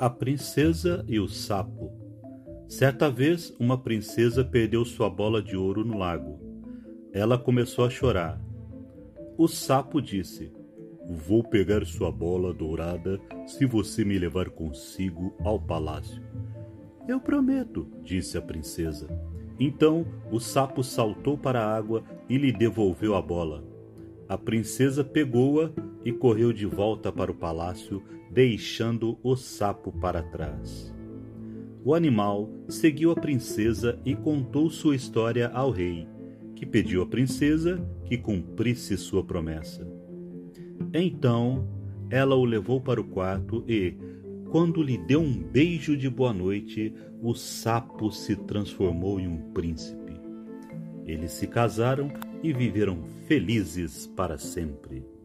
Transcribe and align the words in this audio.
A 0.00 0.08
princesa 0.08 1.04
e 1.08 1.18
o 1.18 1.26
sapo. 1.26 1.90
Certa 2.68 3.10
vez, 3.10 3.52
uma 3.58 3.76
princesa 3.76 4.44
perdeu 4.44 4.84
sua 4.84 5.10
bola 5.10 5.42
de 5.42 5.56
ouro 5.56 5.84
no 5.84 5.98
lago. 5.98 6.38
Ela 7.12 7.36
começou 7.36 7.84
a 7.84 7.90
chorar. 7.90 8.40
O 9.36 9.48
sapo 9.48 10.00
disse: 10.00 10.52
Vou 11.04 11.42
pegar 11.42 11.84
sua 11.84 12.12
bola 12.12 12.54
dourada 12.54 13.18
se 13.44 13.66
você 13.66 14.04
me 14.04 14.16
levar 14.16 14.50
consigo 14.50 15.34
ao 15.40 15.58
palácio. 15.58 16.22
Eu 17.08 17.18
prometo, 17.18 17.90
disse 18.04 18.38
a 18.38 18.42
princesa. 18.42 19.08
Então 19.58 20.06
o 20.30 20.38
sapo 20.38 20.84
saltou 20.84 21.36
para 21.36 21.60
a 21.60 21.76
água 21.76 22.04
e 22.28 22.38
lhe 22.38 22.52
devolveu 22.52 23.16
a 23.16 23.20
bola. 23.20 23.64
A 24.28 24.36
princesa 24.36 25.02
pegou-a 25.02 25.70
e 26.04 26.12
correu 26.12 26.52
de 26.52 26.66
volta 26.66 27.10
para 27.10 27.30
o 27.30 27.34
palácio, 27.34 28.02
deixando 28.30 29.18
o 29.22 29.34
sapo 29.34 29.90
para 29.90 30.22
trás. 30.22 30.94
O 31.82 31.94
animal 31.94 32.50
seguiu 32.68 33.10
a 33.10 33.16
princesa 33.16 33.98
e 34.04 34.14
contou 34.14 34.68
sua 34.68 34.94
história 34.94 35.48
ao 35.48 35.70
rei, 35.70 36.06
que 36.54 36.66
pediu 36.66 37.00
à 37.00 37.06
princesa 37.06 37.80
que 38.04 38.18
cumprisse 38.18 38.98
sua 38.98 39.24
promessa. 39.24 39.86
Então 40.92 41.66
ela 42.10 42.34
o 42.34 42.44
levou 42.44 42.80
para 42.80 43.00
o 43.00 43.04
quarto 43.04 43.64
e, 43.66 43.94
quando 44.50 44.82
lhe 44.82 44.98
deu 44.98 45.20
um 45.20 45.42
beijo 45.42 45.96
de 45.96 46.10
boa 46.10 46.32
noite, 46.32 46.92
o 47.22 47.34
sapo 47.34 48.10
se 48.10 48.36
transformou 48.36 49.18
em 49.18 49.26
um 49.26 49.52
príncipe. 49.52 50.12
Eles 51.06 51.32
se 51.32 51.46
casaram 51.46 52.10
e 52.42 52.52
viveram 52.52 53.02
felizes 53.26 54.06
para 54.06 54.38
sempre. 54.38 55.17